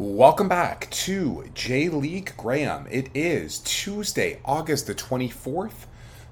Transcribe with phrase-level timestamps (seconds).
[0.00, 2.86] Welcome back to J League Graham.
[2.88, 5.86] It is Tuesday, August the 24th,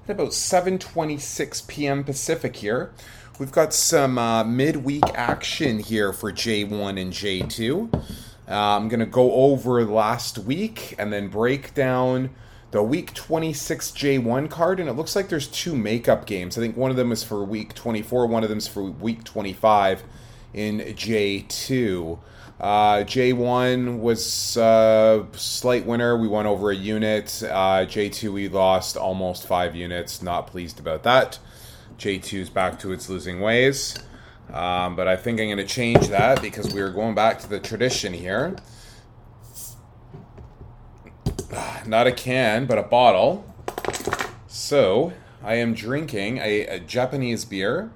[0.05, 2.05] at about 7:26 p.m.
[2.05, 2.93] Pacific here.
[3.37, 7.93] We've got some uh, midweek action here for J1 and J2.
[7.93, 7.99] Uh,
[8.47, 12.29] I'm going to go over last week and then break down
[12.71, 14.79] the week 26 J1 card.
[14.79, 16.57] And it looks like there's two makeup games.
[16.57, 19.25] I think one of them is for week 24, one of them is for week
[19.25, 20.05] 25
[20.53, 22.19] in J2.
[22.59, 26.17] Uh, J1 was uh, slight winner.
[26.17, 27.43] We won over a unit.
[27.43, 30.23] Uh, J2 we lost almost five units.
[30.23, 31.37] Not pleased about that.
[31.99, 33.97] J2 is back to its losing ways.
[34.51, 37.49] Um, but I think I'm going to change that because we are going back to
[37.49, 38.55] the tradition here.
[41.85, 43.53] Not a can, but a bottle.
[44.47, 47.91] So I am drinking a, a Japanese beer,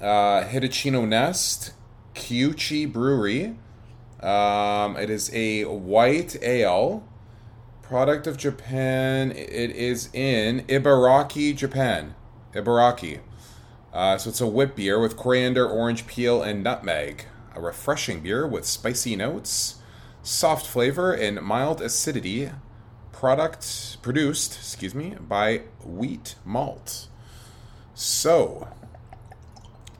[0.00, 1.72] uh, Hitachino Nest,
[2.14, 3.56] Kiuchi Brewery.
[4.22, 7.06] Um, it is a white ale,
[7.82, 9.32] product of Japan.
[9.32, 12.14] It is in Ibaraki, Japan.
[12.54, 13.20] Ibaraki.
[13.92, 17.26] Uh, so it's a whip beer with coriander, orange peel, and nutmeg.
[17.54, 19.76] A refreshing beer with spicy notes,
[20.22, 22.50] soft flavor, and mild acidity.
[23.10, 27.08] Product produced, excuse me, by Wheat Malt.
[27.94, 28.68] So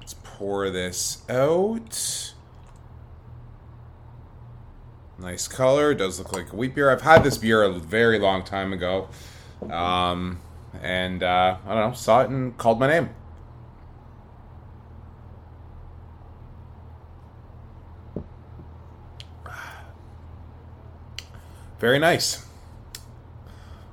[0.01, 2.32] let's pour this out.
[5.23, 5.95] Nice color.
[5.95, 6.91] Does look like a wheat beer.
[6.91, 9.09] I've had this beer a very long time ago.
[9.71, 10.41] Um,
[10.83, 13.11] and uh, I don't know, saw it and called my name.
[21.79, 22.45] Very nice.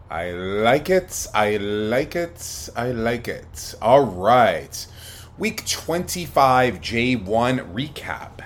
[0.09, 1.27] I like it.
[1.33, 2.69] I like it.
[2.75, 3.75] I like it.
[3.81, 4.87] All right.
[5.37, 8.38] Week 25 J1 recap.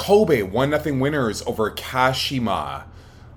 [0.00, 2.84] Kobe 1 0 winners over Kashima.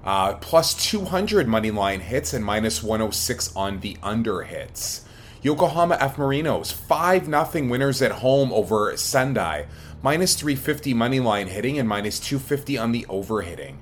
[0.01, 5.05] Uh, plus 200 money line hits and minus 106 on the under hits.
[5.41, 9.65] Yokohama F Marinos 5 0 winners at home over Sendai.
[10.01, 13.79] Minus 350 money line hitting and minus 250 on the over hitting.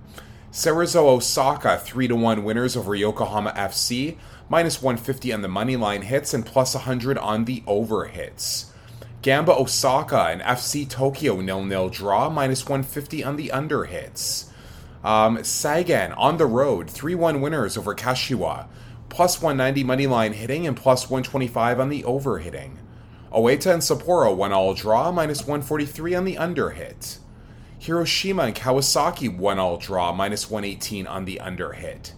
[0.51, 4.17] Cerezo Osaka 3 1 winners over Yokohama FC.
[4.49, 8.70] Minus 150 on the money line hits and plus 100 on the over hits.
[9.21, 14.49] Gamba Osaka and FC Tokyo nil nil draw, minus 150 on the under hits.
[15.03, 18.67] Um, Sagan on the road, 3 1 winners over Kashiwa,
[19.09, 22.79] plus 190 money line hitting and plus 125 on the over hitting.
[23.31, 27.19] Oita and Sapporo 1 all draw, minus 143 on the under hit.
[27.77, 32.13] Hiroshima and Kawasaki 1 all draw, minus 118 on the under hit.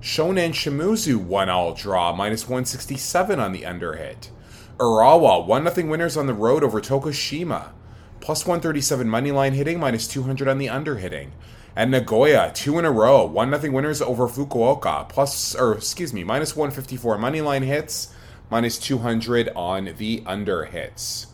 [0.00, 4.30] Shonan Shimizu 1 all draw, minus 167 on the under hit.
[4.78, 7.70] Urawa, 1 0 winners on the road over Tokushima.
[8.20, 11.32] Plus 137 money line hitting, minus 200 on the under hitting.
[11.76, 15.08] And Nagoya, two in a row, 1 0 winners over Fukuoka.
[15.08, 18.14] Plus, or excuse me, minus 154 money line hits,
[18.50, 21.28] minus 200 on the under hits.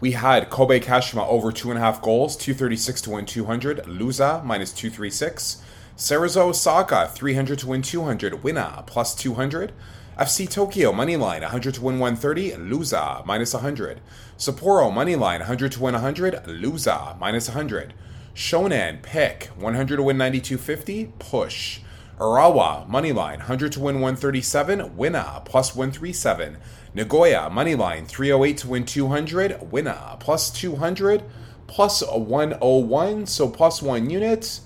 [0.00, 3.84] We had Kobe Kashima over 2.5 goals, 236 to win 200.
[3.84, 5.62] Luza, minus 236.
[5.96, 8.42] Cerezo Osaka, 300 to win 200.
[8.42, 9.72] Winner, plus 200.
[10.18, 14.00] FC Tokyo moneyline 100 to win 130, Luza minus 100.
[14.36, 17.94] Sapporo moneyline 100 to win 100, Luza minus 100.
[18.34, 21.80] Shonan pick 100 to win 92.50, push.
[22.18, 26.58] Urawa moneyline 100 to win 137, winner plus 137.
[26.94, 31.22] Nagoya moneyline 308 to win 200, winner plus 200
[31.66, 34.60] plus a 101, so plus one unit.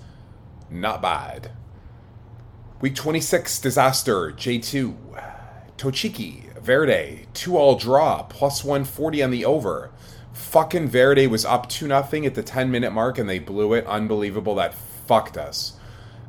[0.70, 1.52] Not bad.
[2.80, 5.33] Week 26 disaster J2.
[5.76, 9.90] Tochigi, Verde, 2 all draw, plus 140 on the over.
[10.32, 13.86] Fucking Verde was up 2 0 at the 10 minute mark and they blew it.
[13.86, 14.54] Unbelievable.
[14.56, 15.74] That fucked us.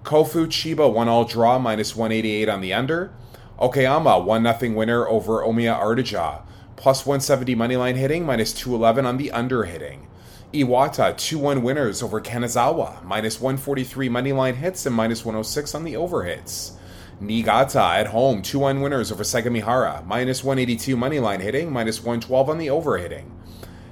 [0.03, 3.11] Kofu Chiba 1 all draw, minus 188 on the under.
[3.59, 6.41] Okayama 1 0 winner over Omiya Ardija,
[6.75, 10.07] plus 170 moneyline hitting, minus 211 on the under hitting.
[10.53, 15.95] Iwata 2 1 winners over Kanazawa, minus 143 moneyline hits and minus 106 on the
[15.95, 16.73] over hits.
[17.21, 22.49] Niigata at home, 2 1 winners over Sagamihara, minus 182 money line hitting, minus 112
[22.49, 23.31] on the over hitting.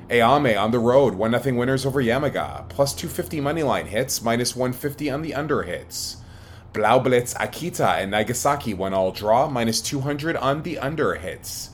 [0.10, 4.56] Ehime on the road, 1 0 winners over Yamaga, plus 250 money line hits, minus
[4.56, 6.18] 150 on the under hits.
[6.74, 11.70] Blaublitz Akita and Nagasaki 1 all draw, minus 200 on the under hits.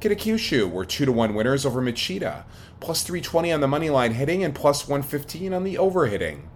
[0.00, 2.44] Kitakyushu were 2 1 winners over Machida,
[2.78, 6.50] plus 320 on the money line hitting and plus 115 on the over hitting.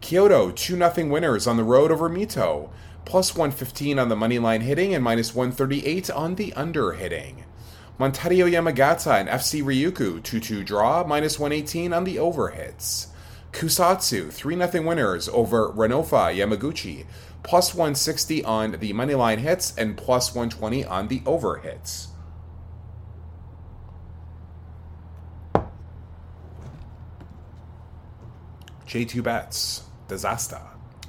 [0.00, 2.70] Kyoto 2 0 winners on the road over Mito,
[3.04, 7.44] plus 115 on the money line hitting and minus 138 on the under hitting.
[7.98, 13.08] Montedio Yamagata and FC Ryukyu 2 2 draw, minus 118 on the over hits.
[13.52, 17.04] Kusatsu, 3 0 winners over Renofa Yamaguchi,
[17.42, 22.08] plus 160 on the money line hits and plus 120 on the over hits.
[28.86, 30.60] J2 bets, disaster.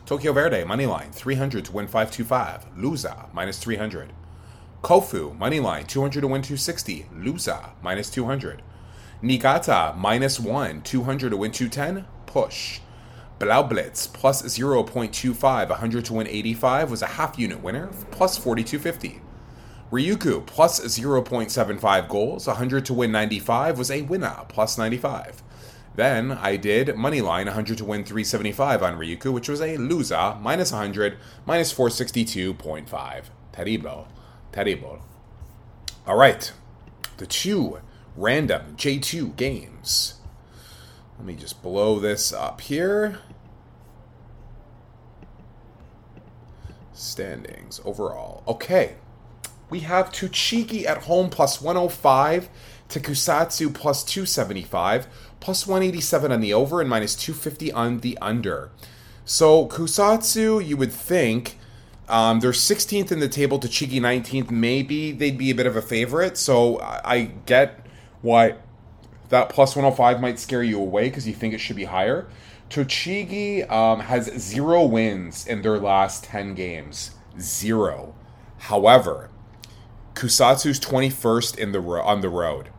[0.05, 2.75] Tokyo Verde, money line, 300 to win 525.
[2.75, 4.11] Luza, minus 300.
[4.81, 7.05] Kofu, money line, 200 to win 260.
[7.15, 8.61] Luza, minus 200.
[9.21, 12.05] Niigata, minus 1, 200 to win 210.
[12.25, 12.81] Push.
[13.39, 19.21] Blaublitz, plus 0.25, 100 to win 85, was a half unit winner, plus 4250.
[19.89, 25.43] Ryukyu, plus 0.75 goals, 100 to win 95, was a winner, plus 95.
[25.95, 30.71] Then I did Moneyline 100 to win 375 on Ryukyu, which was a loser, minus
[30.71, 33.23] 100, minus 462.5.
[33.51, 34.07] Terrible.
[34.51, 34.99] Terrible.
[36.07, 36.51] All right.
[37.17, 37.79] The two
[38.15, 40.15] random J2 games.
[41.17, 43.19] Let me just blow this up here.
[46.91, 48.43] Standings overall.
[48.47, 48.95] Okay.
[49.69, 52.49] We have Tochigi at home plus 105
[52.89, 55.07] to Kusatsu plus 275
[55.39, 58.71] plus 187 on the over and minus 250 on the under.
[59.25, 61.57] So Kusatsu, you would think
[62.09, 64.51] um, they're 16th in the table Tochigi 19th.
[64.51, 66.37] Maybe they'd be a bit of a favorite.
[66.37, 67.85] So I get
[68.21, 68.55] why
[69.29, 72.27] that plus 105 might scare you away because you think it should be higher.
[72.69, 77.11] Tochigi um, has zero wins in their last 10 games.
[77.39, 78.15] Zero.
[78.59, 79.29] However,
[80.13, 82.69] Kusatsu's 21st in the ro- on the road.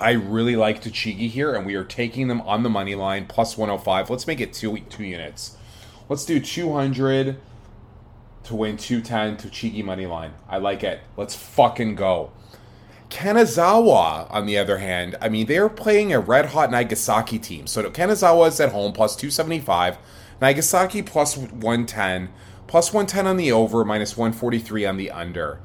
[0.00, 3.58] I really like Tochigi here, and we are taking them on the money line plus
[3.58, 4.08] 105.
[4.08, 5.56] Let's make it two two units.
[6.08, 7.36] Let's do 200
[8.44, 10.32] to win 210 Tochigi money line.
[10.48, 11.00] I like it.
[11.16, 12.32] Let's fucking go.
[13.10, 17.66] Kanazawa, on the other hand, I mean, they're playing a red hot Nagasaki team.
[17.66, 19.98] So Kanazawa is at home plus 275,
[20.40, 22.30] Nagasaki plus 110,
[22.66, 25.60] plus 110 on the over, minus 143 on the under.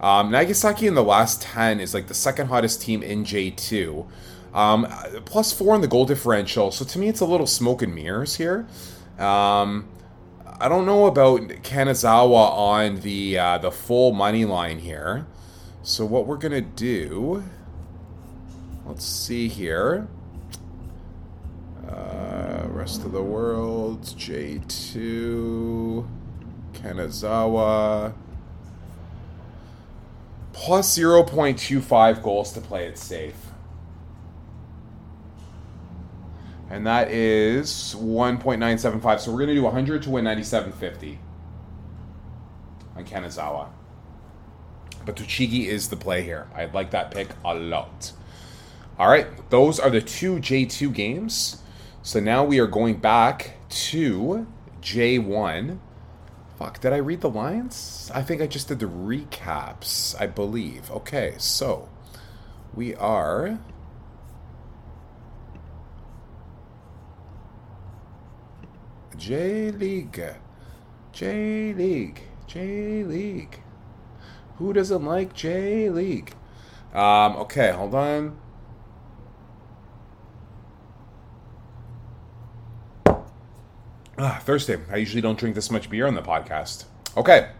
[0.00, 4.06] Um, Nagasaki in the last 10 is like the second hottest team in J2.
[4.54, 4.86] Um,
[5.24, 6.70] plus four in the goal differential.
[6.70, 8.66] So to me, it's a little smoke and mirrors here.
[9.18, 9.88] Um,
[10.60, 15.26] I don't know about Kanazawa on the uh, the full money line here.
[15.82, 17.44] So what we're gonna do?
[18.86, 20.08] Let's see here.
[21.88, 26.06] Uh, rest of the world, J2,
[26.72, 28.14] Kanazawa
[30.58, 33.36] plus 0.25 goals to play it safe.
[36.68, 39.20] And that is 1.975.
[39.20, 41.18] So we're going to do 100 to win 97.50
[42.96, 43.68] on Kanazawa.
[45.06, 46.48] But Tochigi is the play here.
[46.54, 48.12] I like that pick a lot.
[48.98, 51.62] All right, those are the two J2 games.
[52.02, 54.46] So now we are going back to
[54.82, 55.78] J1
[56.58, 58.10] Fuck, did I read the lines?
[58.12, 60.90] I think I just did the recaps, I believe.
[60.90, 61.88] Okay, so
[62.74, 63.60] we are.
[69.16, 70.20] J League.
[71.12, 72.22] J League.
[72.48, 73.60] J League.
[74.56, 76.34] Who doesn't like J League?
[76.92, 78.36] Um, okay, hold on.
[84.20, 84.78] Ah, Thursday.
[84.90, 86.84] I usually don't drink this much beer on the podcast.
[87.16, 87.50] Okay.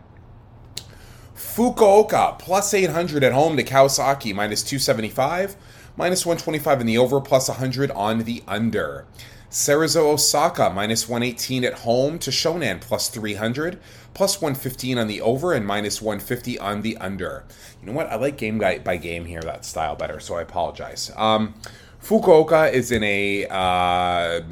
[1.36, 5.56] Fukuoka plus 800 at home to Kawasaki minus 275,
[5.96, 9.06] minus 125 in the over, plus 100 on the under.
[9.50, 13.78] Cerezo Osaka minus 118 at home to Shonan plus 300,
[14.12, 17.44] plus 115 on the over, and minus 150 on the under.
[17.80, 18.08] You know what?
[18.08, 21.12] I like game guy by game here, that style better, so I apologize.
[21.16, 21.54] Um,
[22.02, 24.42] Fukuoka is in a uh,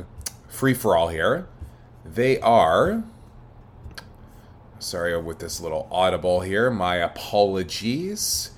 [0.48, 1.48] free for all here.
[2.14, 3.04] They are.
[4.78, 6.70] Sorry with this little audible here.
[6.70, 8.50] My apologies.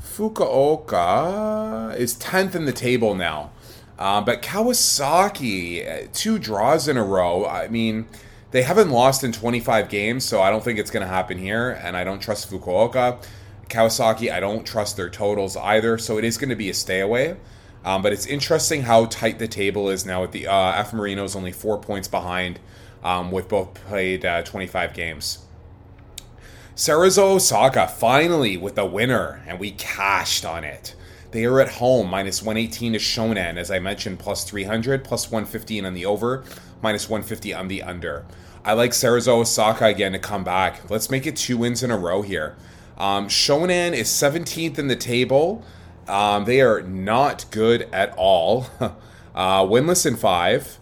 [0.00, 3.50] Fukuoka is 10th in the table now.
[3.98, 7.46] Uh, but Kawasaki, two draws in a row.
[7.46, 8.06] I mean,
[8.50, 11.70] they haven't lost in 25 games, so I don't think it's going to happen here.
[11.82, 13.22] And I don't trust Fukuoka.
[13.68, 15.98] Kawasaki, I don't trust their totals either.
[15.98, 17.36] So it is going to be a stay away.
[17.84, 20.22] Um, but it's interesting how tight the table is now.
[20.22, 22.58] With the uh, F Marino's only four points behind
[23.02, 25.38] um, with both played uh, 25 games.
[26.74, 30.94] Cerezo Osaka finally with a winner, and we cashed on it.
[31.30, 35.84] They are at home, minus 118 to Shonan, as I mentioned, plus 300, plus 115
[35.84, 36.42] on the over,
[36.82, 38.24] minus 150 on the under.
[38.64, 40.90] I like Cerezo Osaka again to come back.
[40.90, 42.56] Let's make it two wins in a row here.
[42.98, 45.64] Um, Shonan is 17th in the table.
[46.08, 48.66] Um, they are not good at all.
[48.80, 50.79] uh, winless in five.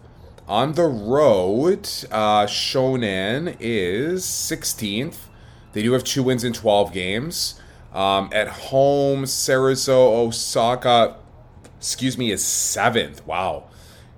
[0.49, 5.27] On the road, uh, Shonan is 16th.
[5.73, 7.61] They do have two wins in 12 games.
[7.93, 11.17] Um, at home, Cerezo Osaka,
[11.77, 13.27] excuse me, is seventh.
[13.27, 13.65] Wow.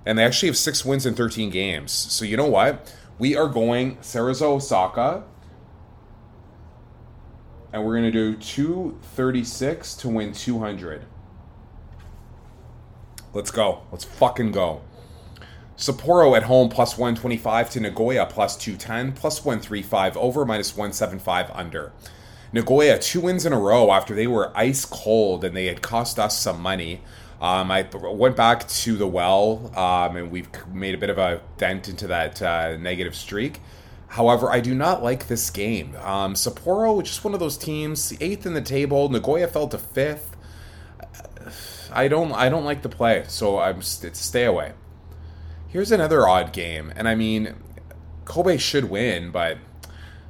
[0.06, 1.92] And they actually have six wins in 13 games.
[1.92, 2.94] So you know what?
[3.18, 5.24] We are going Cerezo Osaka.
[7.74, 11.04] And we're going to do 236 to win 200.
[13.34, 13.82] Let's go.
[13.92, 14.80] Let's fucking go.
[15.82, 21.90] Sapporo at home plus 125 to Nagoya plus 210, plus 135 over, minus 175 under.
[22.52, 26.20] Nagoya, two wins in a row after they were ice cold and they had cost
[26.20, 27.00] us some money.
[27.40, 31.40] Um, I went back to the well um, and we've made a bit of a
[31.56, 33.60] dent into that uh, negative streak.
[34.06, 35.96] However, I do not like this game.
[35.96, 39.08] Um, Sapporo, just one of those teams, eighth in the table.
[39.08, 40.36] Nagoya fell to fifth.
[41.90, 44.74] I don't, I don't like the play, so I'm stay away.
[45.72, 47.54] Here's another odd game, and I mean,
[48.26, 49.56] Kobe should win, but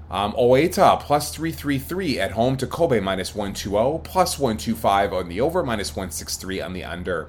[0.08, 5.64] um, Oita plus 333 at home to Kobe minus 120, plus 125 on the over,
[5.64, 7.28] minus 163 on the under.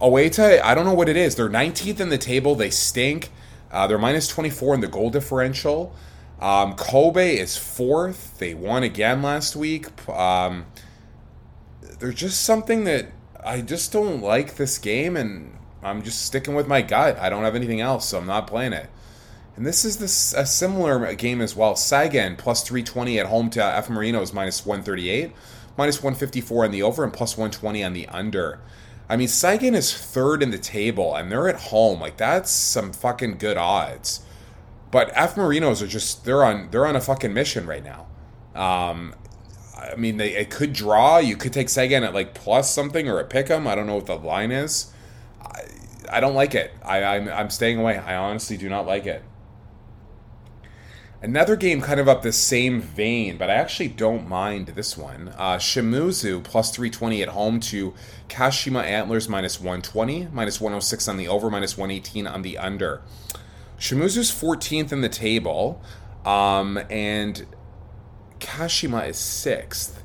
[0.00, 1.36] Oita, I don't know what it is.
[1.36, 2.56] They're 19th in the table.
[2.56, 3.30] They stink.
[3.70, 5.94] Uh, they're minus 24 in the goal differential.
[6.40, 8.36] Um, Kobe is fourth.
[8.38, 10.08] They won again last week.
[10.08, 10.66] Um,
[12.00, 13.12] they're just something that
[13.44, 17.18] I just don't like this game, and I'm just sticking with my gut.
[17.18, 18.90] I don't have anything else, so I'm not playing it.
[19.56, 21.74] And this is this a similar game as well.
[21.74, 25.32] Sagan plus 320 at home to F Marinos minus 138,
[25.76, 28.60] minus 154 on the over, and plus 120 on the under.
[29.08, 32.00] I mean, Sagan is third in the table, and they're at home.
[32.00, 34.20] Like that's some fucking good odds.
[34.90, 38.06] But F Marinos are just they're on they're on a fucking mission right now.
[38.54, 39.14] Um,
[39.76, 41.18] I mean, they it could draw.
[41.18, 43.66] You could take Sagan at like plus something or a pick 'em.
[43.66, 44.92] I don't know what the line is.
[46.10, 46.72] I, don't like it.
[46.84, 47.98] I, I'm, I'm staying away.
[47.98, 49.22] I honestly do not like it.
[51.20, 55.34] Another game kind of up the same vein, but I actually don't mind this one.
[55.36, 57.92] Uh, Shimizu plus 320 at home to
[58.28, 63.02] Kashima Antlers minus 120, minus 106 on the over, minus 118 on the under.
[63.78, 65.82] Shimizu's 14th in the table,
[66.24, 67.46] um, and
[68.38, 70.02] Kashima is 6th.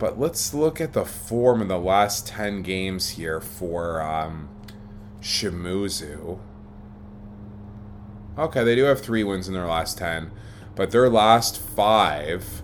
[0.00, 4.48] But let's look at the form in the last 10 games here for um,
[5.20, 6.38] Shimizu.
[8.38, 10.30] Okay, they do have three wins in their last 10,
[10.74, 12.62] but their last five,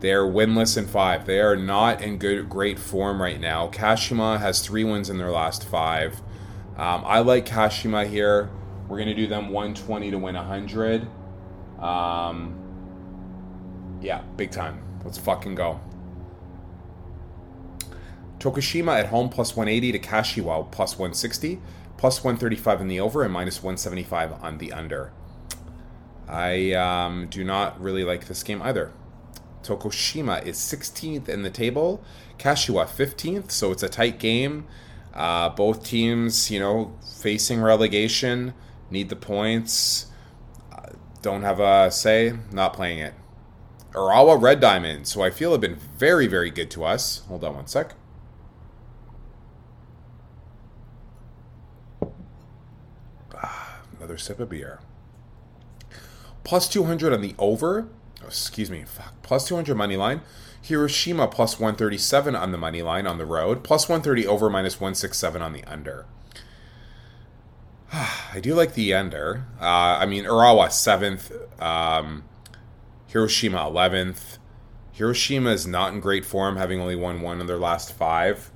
[0.00, 1.26] they're winless in five.
[1.26, 3.68] They are not in good, great form right now.
[3.68, 6.20] Kashima has three wins in their last five.
[6.76, 8.50] Um, I like Kashima here.
[8.88, 11.08] We're going to do them 120 to win 100.
[11.80, 12.54] Um,
[14.00, 14.82] yeah, big time.
[15.04, 15.80] Let's fucking go.
[18.38, 21.60] Tokushima at home plus 180 to Kashiwa plus 160
[21.96, 25.12] plus 135 in the over and minus 175 on the under.
[26.28, 28.92] I um, do not really like this game either.
[29.62, 32.02] Tokushima is 16th in the table,
[32.38, 34.66] Kashiwa 15th, so it's a tight game.
[35.14, 38.52] Uh, both teams, you know, facing relegation,
[38.90, 40.06] need the points,
[40.72, 40.90] uh,
[41.22, 43.14] don't have a say, not playing it.
[43.92, 47.20] Urawa Red Diamonds, so I feel have been very, very good to us.
[47.28, 47.94] Hold on one sec.
[54.06, 54.78] Another sip of beer.
[56.44, 57.88] Plus 200 on the over.
[58.22, 58.84] Oh, excuse me.
[58.84, 59.20] Fuck.
[59.22, 60.20] Plus 200 money line.
[60.62, 63.64] Hiroshima plus 137 on the money line on the road.
[63.64, 66.06] Plus 130 over, minus 167 on the under.
[67.92, 69.44] I do like the under.
[69.60, 71.60] Uh, I mean, Urawa 7th.
[71.60, 72.24] Um,
[73.08, 74.38] Hiroshima 11th.
[74.92, 78.50] Hiroshima is not in great form, having only won one of their last five.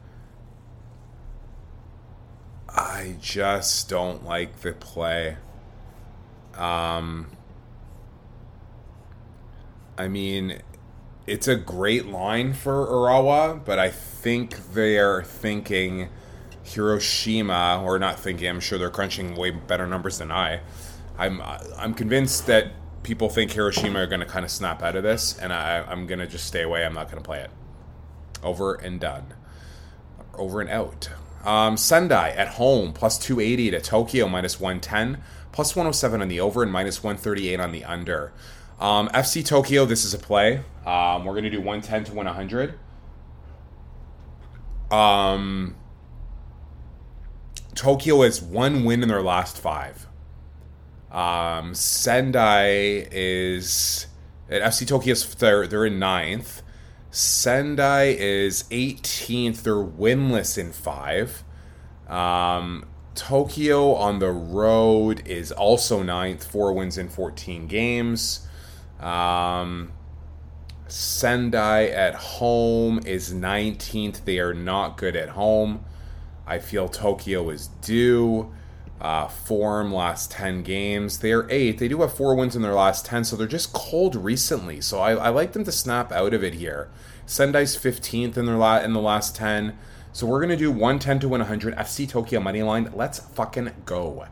[2.74, 5.36] I just don't like the play.
[6.54, 7.28] Um,
[9.98, 10.62] I mean,
[11.26, 16.08] it's a great line for Urawa, but I think they're thinking
[16.62, 18.48] Hiroshima, or not thinking.
[18.48, 20.60] I'm sure they're crunching way better numbers than I.
[21.18, 21.42] I'm
[21.76, 22.72] I'm convinced that
[23.02, 26.06] people think Hiroshima are going to kind of snap out of this, and I, I'm
[26.06, 26.84] going to just stay away.
[26.84, 27.50] I'm not going to play it.
[28.42, 29.34] Over and done.
[30.34, 31.10] Over and out.
[31.44, 36.62] Um, Sendai at home plus 280 to Tokyo minus 110, plus 107 on the over
[36.62, 38.32] and minus 138 on the under.
[38.78, 40.62] Um, FC Tokyo, this is a play.
[40.86, 42.78] Um, we're going to do 110 to 100.
[44.90, 45.76] Um,
[47.74, 50.06] Tokyo has one win in their last five.
[51.10, 54.06] Um, Sendai is
[54.48, 56.62] at FC Tokyo's they're they're in ninth.
[57.10, 59.62] Sendai is 18th.
[59.62, 61.42] They're winless in five.
[62.08, 68.46] Um, Tokyo on the road is also ninth, four wins in 14 games.
[69.00, 69.92] Um,
[70.86, 74.24] Sendai at home is 19th.
[74.24, 75.84] They are not good at home.
[76.46, 78.52] I feel Tokyo is due.
[79.00, 81.20] Uh, form last 10 games.
[81.20, 81.78] They are eight.
[81.78, 84.82] They do have four wins in their last 10, so they're just cold recently.
[84.82, 86.90] So I, I like them to snap out of it here.
[87.26, 89.78] Sendai's 15th in their la- in the last 10.
[90.12, 92.90] So we're going to do 110 to win 100 FC Tokyo money line.
[92.94, 94.26] Let's fucking go.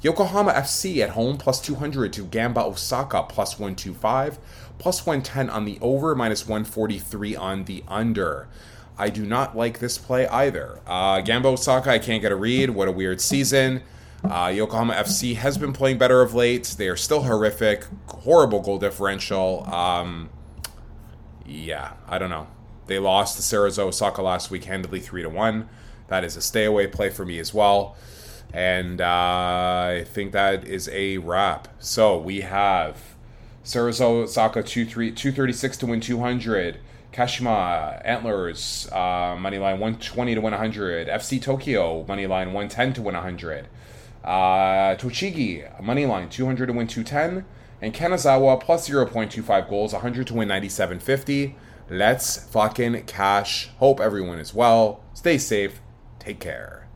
[0.00, 4.38] Yokohama FC at home plus 200 to Gamba Osaka plus 125,
[4.78, 8.48] plus 110 on the over, minus 143 on the under.
[8.96, 10.80] I do not like this play either.
[10.86, 12.70] Uh, Gamba Osaka, I can't get a read.
[12.70, 13.82] What a weird season.
[14.24, 16.74] Uh, Yokohama FC has been playing better of late.
[16.76, 19.64] They are still horrific, horrible goal differential.
[19.72, 20.30] Um,
[21.46, 22.48] yeah, I don't know.
[22.86, 25.68] They lost to Cerezo Osaka last week handily three to one.
[26.08, 27.96] That is a stay away play for me as well.
[28.52, 31.68] And uh, I think that is a wrap.
[31.78, 32.96] So we have
[33.64, 36.80] Cerezo Osaka 236 to win 200.
[37.12, 41.08] Kashima Antlers uh, money line 120 to win 100.
[41.08, 43.68] FC Tokyo money line 110 to win 100.
[44.24, 47.44] Uh, Tochigi money line 200 to win 210.
[47.80, 51.54] And Kanazawa plus 0.25 goals 100 to win 97.50.
[51.88, 53.70] Let's fucking cash.
[53.78, 55.00] Hope everyone is well.
[55.14, 55.80] Stay safe.
[56.18, 56.87] Take care.